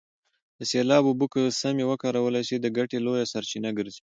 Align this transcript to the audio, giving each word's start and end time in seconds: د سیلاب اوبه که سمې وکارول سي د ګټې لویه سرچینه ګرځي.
د 0.59 0.61
سیلاب 0.71 1.03
اوبه 1.07 1.25
که 1.33 1.41
سمې 1.61 1.83
وکارول 1.87 2.35
سي 2.49 2.55
د 2.59 2.67
ګټې 2.77 2.97
لویه 3.05 3.29
سرچینه 3.33 3.69
ګرځي. 3.77 4.01